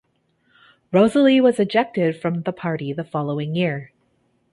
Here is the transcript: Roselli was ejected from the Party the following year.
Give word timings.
Roselli 0.91 1.39
was 1.39 1.59
ejected 1.59 2.19
from 2.19 2.41
the 2.41 2.51
Party 2.51 2.91
the 2.91 3.03
following 3.03 3.53
year. 3.53 3.91